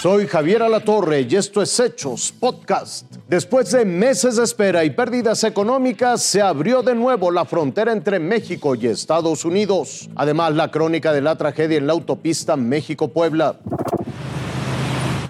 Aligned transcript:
Soy 0.00 0.26
Javier 0.26 0.62
Alatorre 0.62 1.26
y 1.28 1.36
esto 1.36 1.60
es 1.60 1.78
Hechos 1.78 2.32
Podcast. 2.32 3.04
Después 3.28 3.70
de 3.70 3.84
meses 3.84 4.36
de 4.36 4.44
espera 4.44 4.82
y 4.82 4.88
pérdidas 4.88 5.44
económicas, 5.44 6.22
se 6.22 6.40
abrió 6.40 6.82
de 6.82 6.94
nuevo 6.94 7.30
la 7.30 7.44
frontera 7.44 7.92
entre 7.92 8.18
México 8.18 8.74
y 8.74 8.86
Estados 8.86 9.44
Unidos. 9.44 10.08
Además, 10.16 10.54
la 10.54 10.70
crónica 10.70 11.12
de 11.12 11.20
la 11.20 11.36
tragedia 11.36 11.76
en 11.76 11.86
la 11.86 11.92
autopista 11.92 12.56
México-Puebla. 12.56 13.58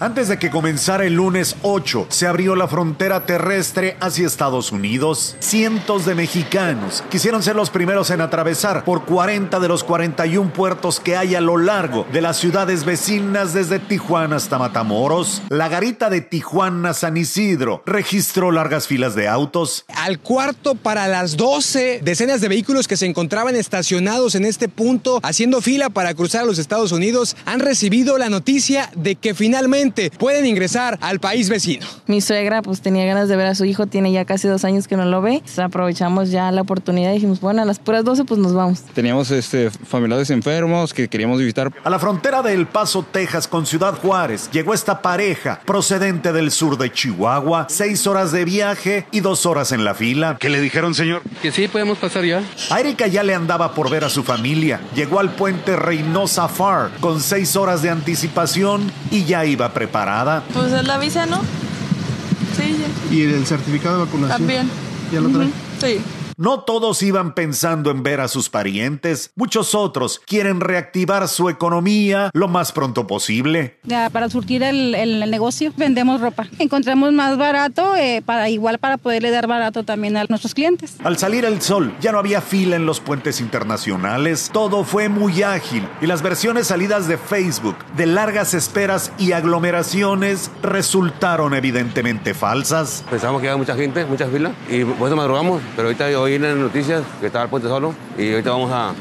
Antes 0.00 0.28
de 0.28 0.38
que 0.38 0.50
comenzara 0.50 1.06
el 1.06 1.14
lunes 1.14 1.56
8, 1.62 2.06
se 2.08 2.28
abrió 2.28 2.54
la 2.54 2.68
frontera 2.68 3.26
terrestre 3.26 3.96
hacia 3.98 4.28
Estados 4.28 4.70
Unidos. 4.70 5.34
Cientos 5.40 6.06
de 6.06 6.14
mexicanos 6.14 7.02
quisieron 7.10 7.42
ser 7.42 7.56
los 7.56 7.70
primeros 7.70 8.10
en 8.10 8.20
atravesar 8.20 8.84
por 8.84 9.04
40 9.06 9.58
de 9.58 9.66
los 9.66 9.82
41 9.82 10.52
puertos 10.52 11.00
que 11.00 11.16
hay 11.16 11.34
a 11.34 11.40
lo 11.40 11.56
largo 11.56 12.06
de 12.12 12.20
las 12.20 12.36
ciudades 12.36 12.84
vecinas 12.84 13.54
desde 13.54 13.80
Tijuana 13.80 14.36
hasta 14.36 14.56
Matamoros. 14.56 15.42
La 15.48 15.68
garita 15.68 16.10
de 16.10 16.20
Tijuana 16.20 16.94
San 16.94 17.16
Isidro 17.16 17.82
registró 17.84 18.52
largas 18.52 18.86
filas 18.86 19.16
de 19.16 19.26
autos. 19.26 19.84
Al 19.96 20.20
cuarto 20.20 20.76
para 20.76 21.08
las 21.08 21.36
12, 21.36 22.02
decenas 22.04 22.40
de 22.40 22.46
vehículos 22.46 22.86
que 22.86 22.96
se 22.96 23.06
encontraban 23.06 23.56
estacionados 23.56 24.36
en 24.36 24.44
este 24.44 24.68
punto 24.68 25.18
haciendo 25.24 25.60
fila 25.60 25.90
para 25.90 26.14
cruzar 26.14 26.42
a 26.42 26.46
los 26.46 26.60
Estados 26.60 26.92
Unidos 26.92 27.36
han 27.46 27.58
recibido 27.58 28.16
la 28.16 28.28
noticia 28.28 28.92
de 28.94 29.16
que 29.16 29.34
finalmente 29.34 29.87
pueden 30.18 30.46
ingresar 30.46 30.98
al 31.00 31.20
país 31.20 31.48
vecino. 31.48 31.86
Mi 32.06 32.20
suegra 32.20 32.62
pues 32.62 32.80
tenía 32.80 33.04
ganas 33.04 33.28
de 33.28 33.36
ver 33.36 33.46
a 33.46 33.54
su 33.54 33.64
hijo, 33.64 33.86
tiene 33.86 34.12
ya 34.12 34.24
casi 34.24 34.48
dos 34.48 34.64
años 34.64 34.88
que 34.88 34.96
no 34.96 35.04
lo 35.04 35.22
ve. 35.22 35.34
Entonces, 35.34 35.58
aprovechamos 35.58 36.30
ya 36.30 36.50
la 36.50 36.62
oportunidad 36.62 37.10
y 37.10 37.14
dijimos, 37.14 37.40
bueno, 37.40 37.62
a 37.62 37.64
las 37.64 37.78
puras 37.78 38.04
12 38.04 38.24
pues 38.24 38.40
nos 38.40 38.54
vamos. 38.54 38.82
Teníamos 38.94 39.30
este, 39.30 39.70
familiares 39.70 40.30
enfermos 40.30 40.94
que 40.94 41.08
queríamos 41.08 41.38
visitar. 41.38 41.72
A 41.84 41.90
la 41.90 41.98
frontera 41.98 42.42
de 42.42 42.52
El 42.54 42.66
Paso, 42.66 43.04
Texas, 43.10 43.48
con 43.48 43.66
Ciudad 43.66 43.94
Juárez, 43.98 44.50
llegó 44.52 44.74
esta 44.74 45.02
pareja 45.02 45.60
procedente 45.64 46.32
del 46.32 46.50
sur 46.50 46.78
de 46.78 46.92
Chihuahua, 46.92 47.66
seis 47.68 48.06
horas 48.06 48.32
de 48.32 48.44
viaje 48.44 49.06
y 49.10 49.20
dos 49.20 49.46
horas 49.46 49.72
en 49.72 49.84
la 49.84 49.94
fila. 49.94 50.36
¿Qué 50.38 50.48
le 50.48 50.60
dijeron, 50.60 50.94
señor? 50.94 51.22
Que 51.42 51.52
sí, 51.52 51.68
podemos 51.68 51.98
pasar 51.98 52.24
ya. 52.24 52.42
A 52.70 52.80
Erika 52.80 53.06
ya 53.06 53.22
le 53.22 53.34
andaba 53.34 53.74
por 53.74 53.90
ver 53.90 54.04
a 54.04 54.10
su 54.10 54.22
familia. 54.22 54.80
Llegó 54.94 55.20
al 55.20 55.30
puente 55.30 55.76
Reynosa 55.76 56.48
Far 56.48 56.90
con 57.00 57.20
seis 57.20 57.56
horas 57.56 57.82
de 57.82 57.90
anticipación 57.90 58.90
y 59.10 59.24
ya 59.24 59.44
iba 59.44 59.72
preparada. 59.78 60.42
Pues 60.52 60.72
es 60.72 60.84
la 60.88 60.98
visa, 60.98 61.24
¿no? 61.26 61.36
Sí, 62.56 62.76
ya. 63.10 63.14
¿Y 63.14 63.22
el 63.22 63.46
certificado 63.46 63.98
de 63.98 64.04
vacunación? 64.06 64.38
También. 64.38 64.68
¿Ya 65.12 65.20
lo 65.20 65.28
trae? 65.28 65.46
Ujú, 65.46 65.54
Sí. 65.80 66.00
No 66.40 66.60
todos 66.60 67.02
iban 67.02 67.34
pensando 67.34 67.90
en 67.90 68.04
ver 68.04 68.20
a 68.20 68.28
sus 68.28 68.48
parientes, 68.48 69.32
muchos 69.34 69.74
otros 69.74 70.20
quieren 70.24 70.60
reactivar 70.60 71.26
su 71.26 71.48
economía 71.48 72.30
lo 72.32 72.46
más 72.46 72.70
pronto 72.70 73.08
posible. 73.08 73.76
Ya, 73.82 74.08
para 74.08 74.30
surtir 74.30 74.62
el, 74.62 74.94
el- 74.94 75.20
el 75.24 75.30
negocio 75.32 75.72
vendemos 75.76 76.20
ropa. 76.20 76.46
Encontramos 76.60 77.12
más 77.12 77.36
barato, 77.36 77.96
eh, 77.96 78.22
para 78.24 78.48
igual 78.50 78.78
para 78.78 78.98
poderle 78.98 79.32
dar 79.32 79.48
barato 79.48 79.82
también 79.82 80.16
a 80.16 80.26
nuestros 80.28 80.54
clientes. 80.54 80.94
Al 81.02 81.18
salir 81.18 81.44
el 81.44 81.60
sol, 81.60 81.92
ya 82.00 82.12
no 82.12 82.20
había 82.20 82.40
fila 82.40 82.76
en 82.76 82.86
los 82.86 83.00
puentes 83.00 83.40
internacionales, 83.40 84.48
todo 84.52 84.84
fue 84.84 85.08
muy 85.08 85.42
ágil 85.42 85.88
y 86.00 86.06
las 86.06 86.22
versiones 86.22 86.68
salidas 86.68 87.08
de 87.08 87.18
Facebook 87.18 87.74
de 87.96 88.06
largas 88.06 88.54
esperas 88.54 89.10
y 89.18 89.32
aglomeraciones 89.32 90.52
resultaron 90.62 91.52
evidentemente 91.54 92.32
falsas. 92.32 93.04
Pensamos 93.10 93.40
que 93.42 93.48
había 93.48 93.56
mucha 93.58 93.74
gente, 93.74 94.04
muchas 94.06 94.30
filas, 94.30 94.52
y 94.70 94.84
por 94.84 95.08
eso 95.08 95.16
madrugamos, 95.16 95.60
pero 95.74 95.88
ahorita 95.88 96.08
oí 96.28 96.34
en 96.34 96.42
las 96.42 96.56
noticias 96.56 97.02
que 97.20 97.26
estaba 97.26 97.44
el 97.44 97.50
puente 97.50 97.68
solo, 97.68 97.94
y 98.16 98.30
ahorita 98.30 98.50
vamos 98.50 98.70
a, 98.70 98.92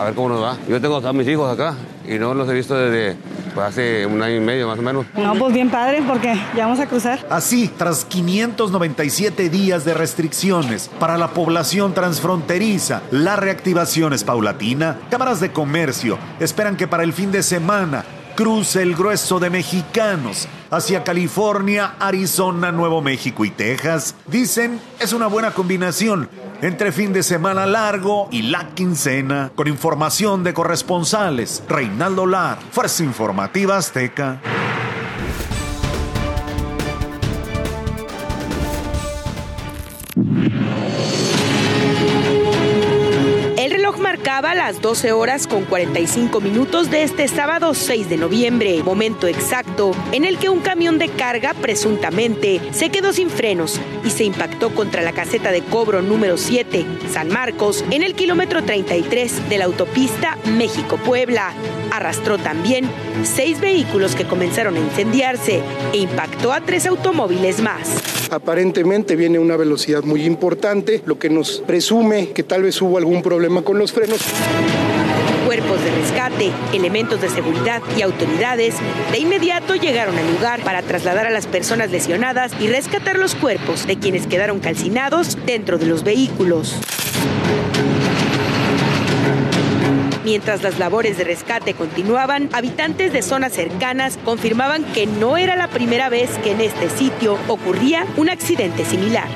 a 0.00 0.04
ver 0.04 0.14
cómo 0.14 0.28
nos 0.30 0.42
va. 0.42 0.56
Yo 0.68 0.80
tengo 0.80 0.96
a 0.96 1.12
mis 1.12 1.28
hijos 1.28 1.52
acá, 1.52 1.74
y 2.06 2.18
no 2.18 2.34
los 2.34 2.48
he 2.48 2.54
visto 2.54 2.76
desde 2.76 3.16
pues, 3.54 3.66
hace 3.66 4.06
un 4.06 4.22
año 4.22 4.36
y 4.36 4.40
medio 4.40 4.68
más 4.68 4.78
o 4.78 4.82
menos. 4.82 5.06
No, 5.14 5.34
pues 5.34 5.52
bien 5.52 5.70
padre 5.70 6.02
porque 6.06 6.34
ya 6.56 6.64
vamos 6.64 6.80
a 6.80 6.86
cruzar. 6.86 7.26
Así, 7.30 7.68
tras 7.68 8.04
597 8.04 9.48
días 9.50 9.84
de 9.84 9.94
restricciones 9.94 10.88
para 11.00 11.18
la 11.18 11.28
población 11.28 11.94
transfronteriza, 11.94 13.02
la 13.10 13.36
reactivación 13.36 14.12
es 14.12 14.24
paulatina. 14.24 14.98
Cámaras 15.10 15.40
de 15.40 15.52
comercio 15.52 16.18
esperan 16.40 16.76
que 16.76 16.86
para 16.86 17.02
el 17.02 17.12
fin 17.12 17.32
de 17.32 17.42
semana 17.42 18.04
cruce 18.36 18.82
el 18.82 18.94
grueso 18.94 19.40
de 19.40 19.50
mexicanos 19.50 20.46
hacia 20.70 21.02
California, 21.02 21.96
Arizona, 21.98 22.70
Nuevo 22.70 23.02
México 23.02 23.44
y 23.44 23.50
Texas. 23.50 24.14
Dicen 24.28 24.80
es 25.00 25.12
una 25.12 25.26
buena 25.26 25.50
combinación 25.50 26.28
entre 26.62 26.92
fin 26.92 27.12
de 27.12 27.22
semana 27.22 27.66
largo 27.66 28.28
y 28.30 28.42
la 28.42 28.74
quincena. 28.74 29.50
Con 29.54 29.68
información 29.68 30.44
de 30.44 30.54
corresponsales, 30.54 31.62
Reinaldo 31.68 32.26
Lar, 32.26 32.58
Fuerza 32.70 33.04
Informativa 33.04 33.76
Azteca. 33.76 34.40
Marcaba 44.38 44.54
las 44.54 44.80
12 44.80 45.10
horas 45.10 45.48
con 45.48 45.64
45 45.64 46.40
minutos 46.40 46.92
de 46.92 47.02
este 47.02 47.26
sábado 47.26 47.74
6 47.74 48.08
de 48.08 48.16
noviembre, 48.18 48.84
momento 48.84 49.26
exacto 49.26 49.90
en 50.12 50.24
el 50.24 50.38
que 50.38 50.48
un 50.48 50.60
camión 50.60 50.96
de 50.96 51.08
carga 51.08 51.54
presuntamente 51.54 52.60
se 52.70 52.90
quedó 52.90 53.12
sin 53.12 53.30
frenos 53.30 53.80
y 54.04 54.10
se 54.10 54.22
impactó 54.22 54.72
contra 54.72 55.02
la 55.02 55.10
caseta 55.10 55.50
de 55.50 55.62
cobro 55.62 56.02
número 56.02 56.36
7, 56.36 56.86
San 57.10 57.30
Marcos, 57.30 57.84
en 57.90 58.04
el 58.04 58.14
kilómetro 58.14 58.62
33 58.62 59.48
de 59.48 59.58
la 59.58 59.64
autopista 59.64 60.38
México-Puebla. 60.56 61.52
Arrastró 61.90 62.38
también 62.38 62.88
seis 63.24 63.60
vehículos 63.60 64.14
que 64.14 64.24
comenzaron 64.24 64.76
a 64.76 64.78
incendiarse 64.78 65.62
e 65.92 65.96
impactó 65.96 66.52
a 66.52 66.60
tres 66.60 66.86
automóviles 66.86 67.60
más. 67.60 67.88
Aparentemente 68.30 69.16
viene 69.16 69.38
a 69.38 69.40
una 69.40 69.56
velocidad 69.56 70.02
muy 70.02 70.24
importante, 70.24 71.02
lo 71.06 71.18
que 71.18 71.30
nos 71.30 71.62
presume 71.66 72.30
que 72.30 72.42
tal 72.42 72.62
vez 72.62 72.80
hubo 72.82 72.98
algún 72.98 73.22
problema 73.22 73.62
con 73.62 73.78
los 73.78 73.92
frenos. 73.92 74.20
Cuerpos 75.46 75.82
de 75.82 75.90
rescate, 75.90 76.52
elementos 76.74 77.20
de 77.20 77.30
seguridad 77.30 77.82
y 77.96 78.02
autoridades 78.02 78.74
de 79.10 79.18
inmediato 79.18 79.74
llegaron 79.74 80.18
al 80.18 80.30
lugar 80.32 80.60
para 80.60 80.82
trasladar 80.82 81.26
a 81.26 81.30
las 81.30 81.46
personas 81.46 81.90
lesionadas 81.90 82.52
y 82.60 82.68
rescatar 82.68 83.16
los 83.16 83.34
cuerpos 83.34 83.86
de 83.86 83.98
quienes 83.98 84.26
quedaron 84.26 84.60
calcinados 84.60 85.38
dentro 85.46 85.78
de 85.78 85.86
los 85.86 86.04
vehículos. 86.04 86.76
Mientras 90.28 90.62
las 90.62 90.78
labores 90.78 91.16
de 91.16 91.24
rescate 91.24 91.72
continuaban, 91.72 92.50
habitantes 92.52 93.14
de 93.14 93.22
zonas 93.22 93.54
cercanas 93.54 94.18
confirmaban 94.26 94.84
que 94.92 95.06
no 95.06 95.38
era 95.38 95.56
la 95.56 95.68
primera 95.68 96.10
vez 96.10 96.28
que 96.44 96.52
en 96.52 96.60
este 96.60 96.90
sitio 96.90 97.38
ocurría 97.48 98.04
un 98.18 98.28
accidente 98.28 98.84
similar. 98.84 99.28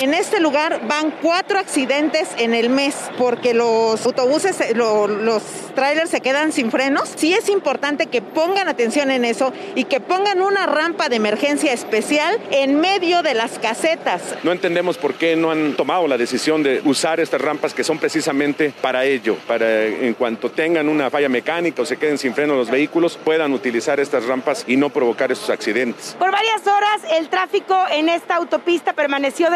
En 0.00 0.14
este 0.14 0.38
lugar 0.38 0.82
van 0.86 1.10
cuatro 1.10 1.58
accidentes 1.58 2.28
en 2.38 2.54
el 2.54 2.70
mes 2.70 2.94
porque 3.18 3.52
los 3.52 4.06
autobuses, 4.06 4.60
eh, 4.60 4.72
lo- 4.76 5.08
los 5.08 5.42
trailers 5.74 6.08
se 6.10 6.20
quedan 6.20 6.52
sin 6.52 6.70
frenos. 6.70 7.10
Sí 7.16 7.34
es 7.34 7.48
importante 7.48 8.06
que 8.06 8.22
pongan 8.22 8.68
atención 8.68 9.10
en 9.10 9.24
eso 9.24 9.52
y 9.74 9.84
que 9.84 9.98
pongan 9.98 10.40
una 10.40 10.66
rampa 10.66 11.08
de 11.08 11.16
emergencia 11.16 11.72
especial 11.72 12.38
en 12.52 12.78
medio 12.80 13.22
de 13.22 13.34
las 13.34 13.58
casetas. 13.58 14.22
No 14.44 14.52
entendemos 14.52 14.96
por 14.98 15.14
qué 15.14 15.34
no 15.34 15.50
han 15.50 15.74
tomado 15.74 16.06
la 16.06 16.16
decisión 16.16 16.62
de 16.62 16.80
usar 16.84 17.18
estas 17.18 17.40
rampas 17.40 17.74
que 17.74 17.82
son 17.82 17.98
precisamente 17.98 18.72
para 18.80 19.04
ello, 19.04 19.36
para 19.48 19.84
en 19.84 20.14
cuanto 20.14 20.48
tengan 20.52 20.88
una 20.88 21.10
falla 21.10 21.28
mecánica 21.28 21.82
o 21.82 21.84
se 21.86 21.96
queden 21.96 22.18
sin 22.18 22.34
freno 22.34 22.54
los 22.54 22.70
vehículos, 22.70 23.18
puedan 23.24 23.52
utilizar 23.52 23.98
estas 23.98 24.26
rampas 24.26 24.62
y 24.68 24.76
no 24.76 24.90
provocar 24.90 25.32
estos 25.32 25.50
accidentes. 25.50 26.14
Por 26.20 26.30
varias 26.30 26.64
horas 26.68 27.00
el 27.18 27.28
tráfico 27.28 27.76
en 27.90 28.08
esta 28.08 28.36
autopista 28.36 28.92
permaneció 28.92 29.50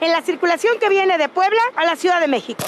en 0.00 0.12
la 0.12 0.22
circulación 0.22 0.76
que 0.80 0.88
viene 0.88 1.18
de 1.18 1.28
Puebla 1.28 1.60
a 1.76 1.84
la 1.84 1.94
Ciudad 1.94 2.20
de 2.20 2.26
México. 2.26 2.64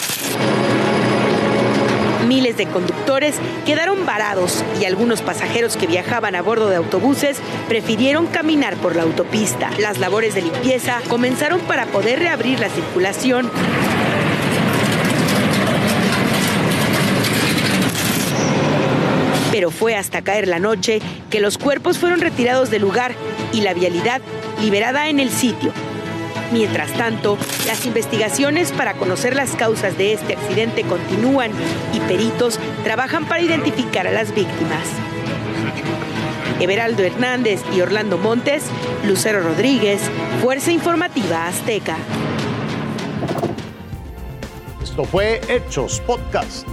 Miles 2.28 2.56
de 2.56 2.66
conductores 2.66 3.34
quedaron 3.66 4.06
varados 4.06 4.64
y 4.80 4.84
algunos 4.84 5.20
pasajeros 5.20 5.76
que 5.76 5.88
viajaban 5.88 6.36
a 6.36 6.42
bordo 6.42 6.68
de 6.68 6.76
autobuses 6.76 7.38
prefirieron 7.66 8.28
caminar 8.28 8.76
por 8.76 8.94
la 8.94 9.02
autopista. 9.02 9.70
Las 9.78 9.98
labores 9.98 10.34
de 10.34 10.42
limpieza 10.42 11.00
comenzaron 11.08 11.60
para 11.62 11.86
poder 11.86 12.20
reabrir 12.20 12.60
la 12.60 12.68
circulación. 12.68 13.50
Pero 19.50 19.72
fue 19.72 19.96
hasta 19.96 20.22
caer 20.22 20.46
la 20.46 20.60
noche 20.60 21.00
que 21.28 21.40
los 21.40 21.58
cuerpos 21.58 21.98
fueron 21.98 22.20
retirados 22.20 22.70
del 22.70 22.82
lugar 22.82 23.14
y 23.52 23.62
la 23.62 23.74
vialidad 23.74 24.20
liberada 24.60 25.08
en 25.08 25.18
el 25.18 25.30
sitio. 25.30 25.72
Mientras 26.52 26.92
tanto, 26.94 27.38
las 27.66 27.86
investigaciones 27.86 28.72
para 28.72 28.94
conocer 28.94 29.36
las 29.36 29.54
causas 29.54 29.96
de 29.96 30.14
este 30.14 30.34
accidente 30.34 30.82
continúan 30.82 31.52
y 31.94 32.00
peritos 32.00 32.58
trabajan 32.82 33.24
para 33.26 33.40
identificar 33.40 34.06
a 34.06 34.10
las 34.12 34.34
víctimas. 34.34 34.88
Everaldo 36.60 37.02
Hernández 37.04 37.62
y 37.74 37.80
Orlando 37.80 38.18
Montes, 38.18 38.64
Lucero 39.06 39.42
Rodríguez, 39.42 40.00
Fuerza 40.42 40.72
Informativa 40.72 41.46
Azteca. 41.46 41.96
Esto 44.82 45.04
fue 45.04 45.40
Hechos 45.48 46.00
Podcast. 46.00 46.66